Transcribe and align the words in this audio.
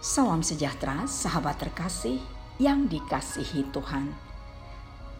Salam 0.00 0.40
sejahtera, 0.40 1.04
sahabat 1.04 1.60
terkasih 1.60 2.24
yang 2.56 2.88
dikasihi 2.88 3.68
Tuhan. 3.68 4.08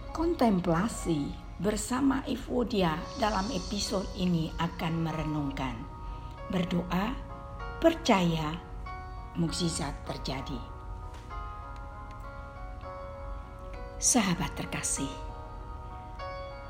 Kontemplasi 0.09 1.37
bersama 1.61 2.25
Evodia 2.25 2.97
dalam 3.21 3.45
episode 3.53 4.09
ini 4.17 4.49
akan 4.57 5.05
merenungkan, 5.05 5.77
berdoa, 6.49 7.13
percaya, 7.77 8.57
mukjizat 9.37 9.93
terjadi. 10.09 10.57
Sahabat 14.01 14.57
terkasih, 14.57 15.13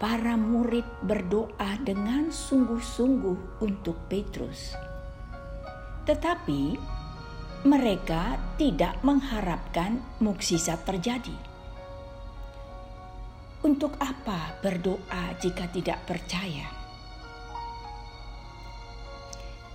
para 0.03 0.35
murid 0.35 1.07
berdoa 1.07 1.79
dengan 1.87 2.35
sungguh-sungguh 2.35 3.63
untuk 3.63 3.95
Petrus. 4.11 4.75
Tetapi 6.11 6.99
mereka 7.61 8.41
tidak 8.57 8.97
mengharapkan 9.05 10.01
mukjizat 10.17 10.81
terjadi. 10.89 11.37
Untuk 13.61 13.93
apa 14.01 14.57
berdoa 14.65 15.37
jika 15.37 15.69
tidak 15.69 16.01
percaya? 16.09 16.65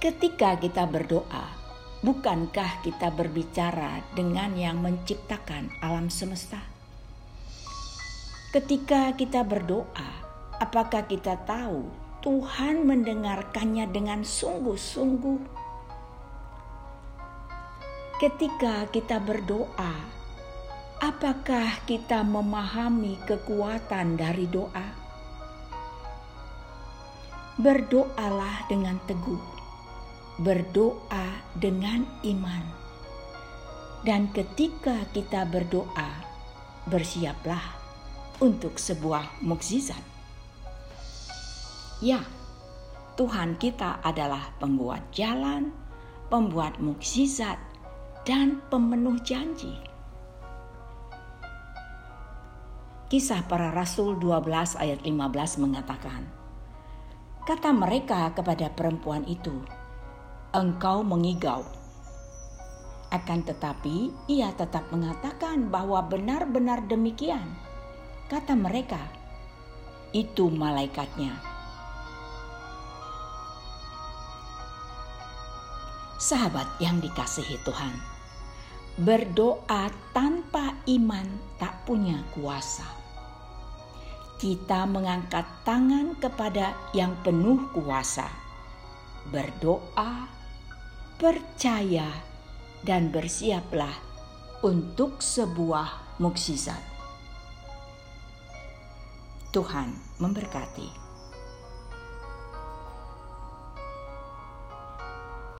Ketika 0.02 0.58
kita 0.58 0.90
berdoa, 0.90 1.46
bukankah 2.02 2.82
kita 2.82 3.14
berbicara 3.14 4.02
dengan 4.18 4.58
yang 4.58 4.82
menciptakan 4.82 5.70
alam 5.86 6.10
semesta? 6.10 6.66
Ketika 8.50 9.14
kita 9.14 9.46
berdoa, 9.46 10.10
apakah 10.58 11.06
kita 11.06 11.38
tahu 11.46 11.86
Tuhan 12.26 12.82
mendengarkannya 12.90 13.86
dengan 13.94 14.26
sungguh-sungguh? 14.26 15.55
Ketika 18.16 18.88
kita 18.96 19.20
berdoa, 19.20 19.96
apakah 21.04 21.84
kita 21.84 22.24
memahami 22.24 23.20
kekuatan 23.28 24.16
dari 24.16 24.48
doa? 24.48 24.88
Berdoalah 27.60 28.72
dengan 28.72 28.96
teguh, 29.04 29.44
berdoa 30.40 31.28
dengan 31.60 32.08
iman, 32.24 32.64
dan 34.08 34.32
ketika 34.32 35.04
kita 35.12 35.44
berdoa, 35.44 36.12
bersiaplah 36.88 37.64
untuk 38.40 38.80
sebuah 38.80 39.44
mukjizat. 39.44 40.04
Ya, 42.00 42.24
Tuhan 43.20 43.60
kita 43.60 44.00
adalah 44.04 44.56
pembuat 44.60 45.04
jalan, 45.12 45.72
pembuat 46.28 46.80
mukjizat, 46.80 47.75
dan 48.26 48.58
pemenuh 48.74 49.22
janji. 49.22 49.78
Kisah 53.06 53.46
para 53.46 53.70
Rasul 53.70 54.18
12 54.18 54.82
ayat 54.82 55.06
15 55.06 55.62
mengatakan, 55.62 56.26
Kata 57.46 57.70
mereka 57.70 58.34
kepada 58.34 58.74
perempuan 58.74 59.22
itu, 59.30 59.54
Engkau 60.50 61.06
mengigau. 61.06 61.62
Akan 63.14 63.46
tetapi 63.46 64.10
ia 64.26 64.50
tetap 64.58 64.90
mengatakan 64.90 65.70
bahwa 65.70 66.02
benar-benar 66.02 66.90
demikian. 66.90 67.46
Kata 68.26 68.58
mereka, 68.58 69.00
itu 70.10 70.50
malaikatnya 70.50 71.38
sahabat 76.16 76.66
yang 76.82 76.98
dikasihi 77.04 77.62
Tuhan 77.62 78.15
berdoa 78.96 79.92
tanpa 80.16 80.72
iman 80.88 81.28
tak 81.60 81.84
punya 81.84 82.24
kuasa. 82.32 82.88
Kita 84.40 84.88
mengangkat 84.88 85.44
tangan 85.68 86.16
kepada 86.16 86.76
yang 86.96 87.16
penuh 87.20 87.72
kuasa, 87.76 88.28
berdoa, 89.32 90.32
percaya, 91.20 92.08
dan 92.88 93.12
bersiaplah 93.12 93.96
untuk 94.64 95.20
sebuah 95.20 96.20
mukjizat. 96.24 96.80
Tuhan 99.52 99.92
memberkati. 100.20 101.05